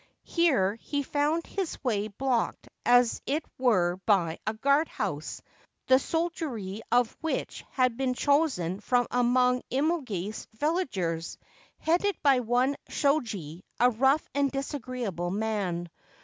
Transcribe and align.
Here 0.25 0.73
he 0.81 1.03
found 1.03 1.45
his 1.45 1.77
way 1.83 2.07
blocked 2.07 2.67
as 2.83 3.21
it 3.27 3.45
were 3.59 3.97
by 4.07 4.39
a 4.47 4.53
guard 4.55 4.87
house, 4.87 5.43
the 5.85 5.99
soldiery 5.99 6.81
of 6.91 7.15
which 7.21 7.63
had 7.69 7.97
been 7.97 8.15
chosen 8.15 8.79
from 8.79 9.05
among 9.11 9.61
Imogase 9.69 10.47
villagers, 10.55 11.37
headed 11.77 12.15
by 12.23 12.39
one 12.39 12.77
Shoji, 12.89 13.63
a 13.79 13.91
rough 13.91 14.27
and 14.33 14.51
disagreeable 14.51 15.29
man. 15.29 15.87